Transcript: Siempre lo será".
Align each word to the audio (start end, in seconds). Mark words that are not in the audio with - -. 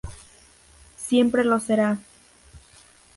Siempre 0.97 1.43
lo 1.43 1.59
será". 1.59 1.99